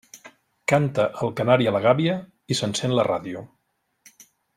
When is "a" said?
1.71-1.73